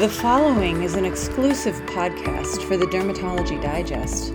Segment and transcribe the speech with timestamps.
[0.00, 4.28] The following is an exclusive podcast for the Dermatology Digest.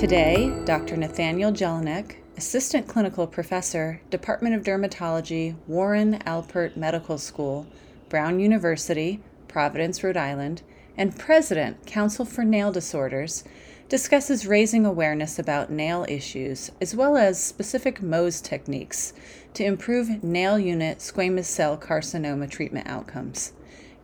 [0.00, 0.96] Today, Dr.
[0.96, 7.66] Nathaniel Jellinek, Assistant Clinical Professor, Department of Dermatology, Warren Alpert Medical School,
[8.08, 10.62] Brown University, Providence, Rhode Island,
[10.96, 13.42] and President, Council for Nail Disorders,
[13.88, 19.12] discusses raising awareness about nail issues as well as specific Mohs techniques
[19.54, 23.54] to improve nail unit squamous cell carcinoma treatment outcomes.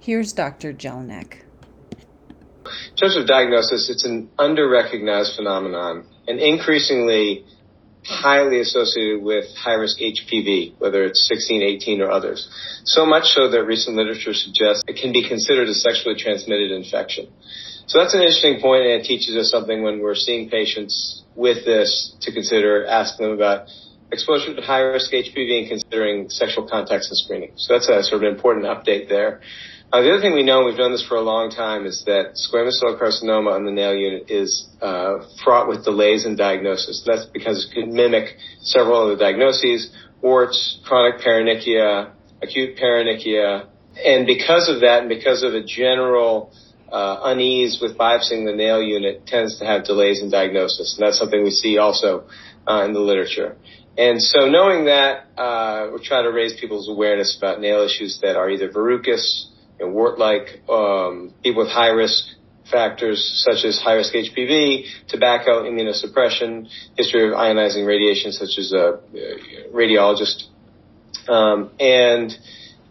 [0.06, 0.72] Here's Dr.
[0.72, 1.42] Jellinek.
[2.62, 7.44] In terms of diagnosis, it's an under-recognized phenomenon and increasingly
[8.04, 12.48] highly associated with high-risk HPV, whether it's 16, 18, or others.
[12.84, 17.26] So much so that recent literature suggests it can be considered a sexually transmitted infection.
[17.88, 21.64] So that's an interesting point, and it teaches us something when we're seeing patients with
[21.64, 23.66] this to consider, asking them about
[24.12, 27.50] exposure to high-risk HPV and considering sexual contacts and screening.
[27.56, 29.40] So that's a sort of important update there.
[29.92, 32.02] Uh, the other thing we know, and we've done this for a long time, is
[32.06, 37.04] that squamous cell carcinoma on the nail unit is uh, fraught with delays in diagnosis.
[37.06, 42.10] That's because it can mimic several other diagnoses, warts, chronic paronychia,
[42.42, 43.68] acute paronychia,
[44.04, 46.52] and because of that, and because of a general
[46.90, 51.18] uh, unease with biopsying the nail unit, tends to have delays in diagnosis, and that's
[51.18, 52.24] something we see also
[52.66, 53.56] uh, in the literature.
[53.96, 58.36] And so, knowing that, uh, we're trying to raise people's awareness about nail issues that
[58.36, 59.48] are either verrucous
[59.80, 62.24] know, wart-like um, people with high risk
[62.70, 69.00] factors such as high risk HPV, tobacco, immunosuppression, history of ionizing radiation such as a
[69.72, 70.44] radiologist,
[71.28, 72.36] um, and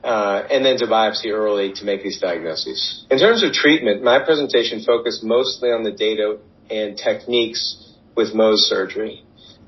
[0.04, 3.06] uh, and then to biopsy early to make these diagnoses.
[3.10, 6.38] In terms of treatment, my presentation focused mostly on the data
[6.70, 9.24] and techniques with Mohs surgery.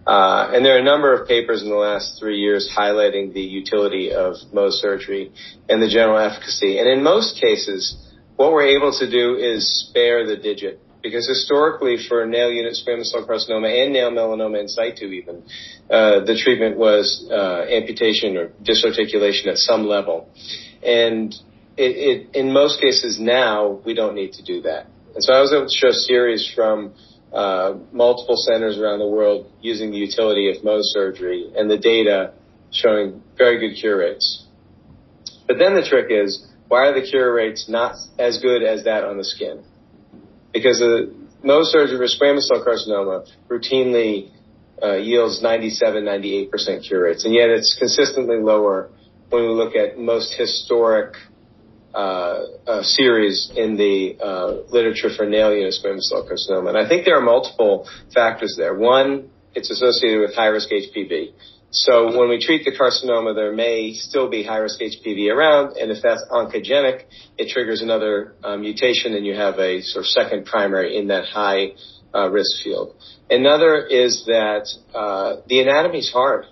[0.08, 3.41] Uh, and there are a number of papers in the last three years highlighting the
[3.41, 5.33] utility of Mohs surgery
[5.67, 6.80] and the general efficacy.
[6.80, 7.97] And in most cases,
[8.38, 10.80] what we're able to do is spare the digit.
[11.03, 15.44] Because historically, for nail unit squamous cell carcinoma and nail melanoma in situ even,
[15.91, 20.29] uh, the treatment was uh, amputation or disarticulation at some level.
[20.84, 21.34] And
[21.75, 24.88] it, it, in most cases now, we don't need to do that.
[25.16, 26.94] And so I was able to show series from
[27.33, 32.33] uh, multiple centers around the world using the utility of Mohs surgery and the data
[32.71, 34.45] showing very good cure rates.
[35.47, 39.03] But then the trick is, why are the cure rates not as good as that
[39.03, 39.63] on the skin?
[40.53, 44.31] Because the Mohs surgery for squamous cell carcinoma routinely
[44.81, 48.89] uh, yields 97, 98% cure rates, and yet it's consistently lower
[49.29, 51.15] when we look at most historic
[51.94, 56.70] uh, uh, series in the uh, literature for nail unit squamous cell carcinoma.
[56.70, 58.75] And I think there are multiple factors there.
[58.75, 61.31] One, it's associated with high risk HPV.
[61.72, 65.92] So when we treat the carcinoma, there may still be high risk HPV around, and
[65.92, 67.03] if that's oncogenic,
[67.38, 71.25] it triggers another uh, mutation, and you have a sort of second primary in that
[71.25, 71.72] high
[72.14, 72.96] uh, risk field.
[73.30, 76.46] Another is that uh, the anatomy is hard,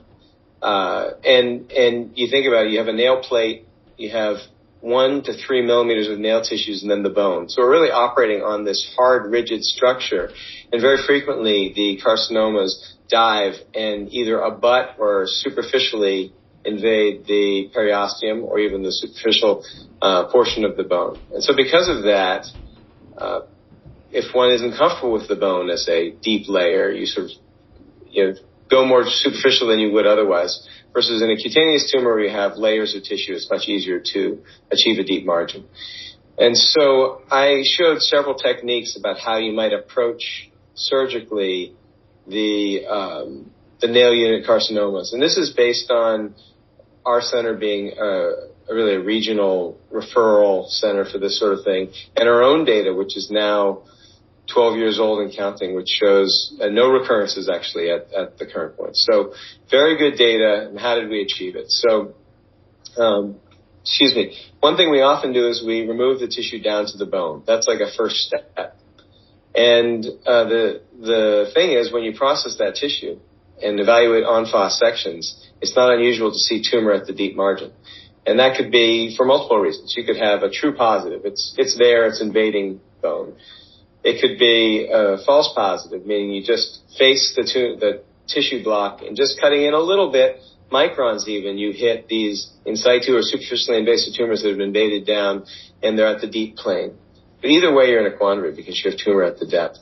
[0.62, 3.67] and and you think about it, you have a nail plate,
[3.97, 4.38] you have
[4.85, 7.50] one to three millimeters of nail tissues and then the bone.
[7.50, 10.29] So we're really operating on this hard, rigid structure.
[10.72, 18.59] And very frequently the carcinomas dive and either abut or superficially invade the periosteum or
[18.59, 19.66] even the superficial
[20.03, 21.19] uh, portion of the bone.
[21.34, 22.46] And so because of that,
[23.17, 23.40] uh,
[24.12, 27.31] if one isn't comfortable with the bone as a deep layer, you sort of
[28.07, 28.34] you know,
[28.69, 30.67] go more superficial than you would otherwise.
[30.95, 34.39] Versus in a cutaneous tumor where you have layers of tissue, it's much easier to
[34.72, 35.66] achieve a deep margin.
[36.38, 41.73] And so I showed several techniques about how you might approach surgically
[42.28, 43.51] the um,
[43.81, 46.34] the nail unit carcinomas, and this is based on
[47.05, 48.09] our center being a,
[48.69, 52.94] a really a regional referral center for this sort of thing, and our own data,
[52.94, 53.84] which is now
[54.53, 58.78] 12 years old and counting, which shows uh, no recurrences actually at, at the current
[58.78, 58.95] point.
[58.95, 59.33] So
[59.69, 60.67] very good data.
[60.69, 61.66] And how did we achieve it?
[61.69, 62.13] So,
[62.97, 63.38] um,
[63.81, 64.38] excuse me.
[64.59, 67.43] One thing we often do is we remove the tissue down to the bone.
[67.46, 68.78] That's like a first step.
[69.55, 73.19] And uh, the the thing is, when you process that tissue
[73.64, 77.72] and evaluate face sections, it's not unusual to see tumor at the deep margin.
[78.25, 79.93] And that could be for multiple reasons.
[79.96, 81.22] You could have a true positive.
[81.23, 82.05] It's it's there.
[82.08, 83.35] It's invading bone.
[84.09, 86.67] It could be a false positive, meaning you just
[86.99, 87.43] face the,
[87.84, 87.91] the
[88.34, 90.29] tissue block and just cutting in a little bit,
[90.72, 95.03] microns even, you hit these in situ or superficially invasive tumors that have been invaded
[95.16, 95.34] down
[95.81, 96.91] and they're at the deep plane.
[97.41, 99.79] But either way, you're in a quandary because you have tumor at the depth.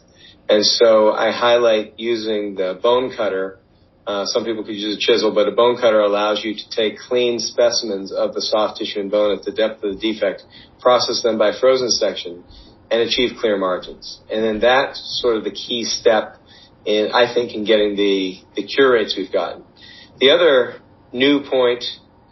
[0.50, 3.60] And so I highlight using the bone cutter
[4.06, 6.94] Uh, some people could use a chisel, but a bone cutter allows you to take
[7.10, 10.44] clean specimens of the soft tissue and bone at the depth of the defect,
[10.86, 12.44] process them by frozen section,
[12.94, 14.22] and achieve clear margins.
[14.32, 16.38] And then that's sort of the key step
[16.86, 19.64] in, I think, in getting the, the cure rates we've gotten.
[20.20, 20.80] The other
[21.12, 21.84] new point,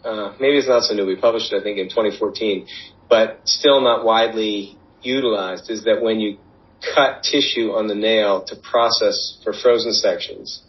[0.04, 2.68] uh, maybe it's not so new, we published it, I think, in 2014,
[3.10, 6.38] but still not widely utilized, is that when you
[6.94, 10.62] cut tissue on the nail to process for frozen sections,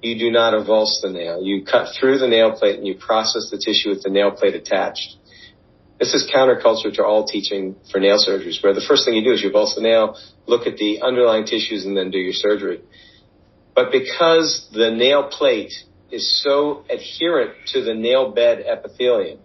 [0.00, 1.42] you do not avulse the nail.
[1.42, 4.54] You cut through the nail plate and you process the tissue with the nail plate
[4.54, 5.16] attached.
[6.04, 9.32] This is counterculture to all teaching for nail surgeries, where the first thing you do
[9.32, 12.82] is you the nail, look at the underlying tissues, and then do your surgery.
[13.74, 15.72] But because the nail plate
[16.10, 19.38] is so adherent to the nail bed epithelium,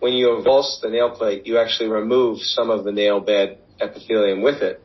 [0.00, 4.42] when you avulse the nail plate, you actually remove some of the nail bed epithelium
[4.42, 4.82] with it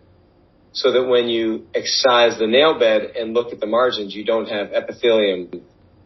[0.71, 4.48] so that when you excise the nail bed and look at the margins, you don't
[4.48, 5.62] have epithelium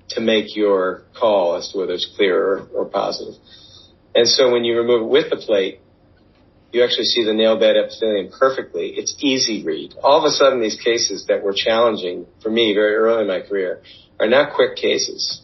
[0.10, 3.36] to make your call as to whether it's clear or, or positive.
[4.16, 5.82] And so when you remove it with the plate,
[6.72, 8.90] you actually see the nail bed epithelium perfectly.
[8.90, 9.96] It's easy read.
[10.04, 13.42] All of a sudden, these cases that were challenging for me very early in my
[13.42, 13.82] career
[14.20, 15.42] are not quick cases.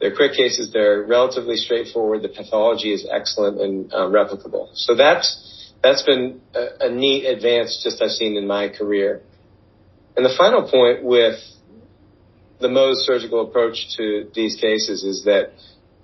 [0.00, 0.72] They're quick cases.
[0.72, 2.22] They're relatively straightforward.
[2.22, 4.68] The pathology is excellent and uh, replicable.
[4.74, 9.22] So that's that's been a, a neat advance just I've seen in my career.
[10.16, 11.38] And the final point with
[12.60, 15.52] the Mohs surgical approach to these cases is that,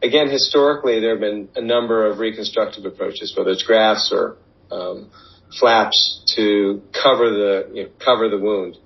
[0.03, 4.37] again, historically there have been a number of reconstructive approaches, whether it's grafts or
[4.71, 5.11] um,
[5.59, 8.77] flaps to cover the you know, cover the wound.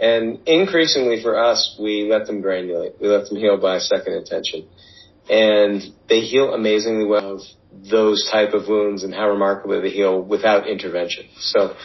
[0.00, 3.00] And increasingly for us, we let them granulate.
[3.00, 4.68] We let them heal by second intention,
[5.28, 7.40] and they heal amazingly well of
[7.90, 11.26] those type of wounds and how remarkably they heal without intervention.
[11.38, 11.76] So